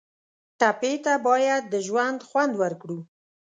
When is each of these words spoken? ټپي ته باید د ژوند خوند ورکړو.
ټپي 0.59 0.93
ته 1.05 1.13
باید 1.27 1.63
د 1.73 1.75
ژوند 1.87 2.19
خوند 2.27 2.53
ورکړو. 2.61 2.99